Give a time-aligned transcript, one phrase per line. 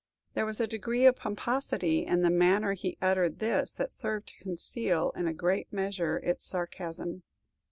[0.33, 4.39] There was a degree of pomposity in the manner he uttered this that served to
[4.43, 7.21] conceal in a great measure its sarcasm.